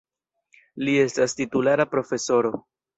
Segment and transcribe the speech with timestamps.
[0.87, 2.57] Li estas titulara profesoro.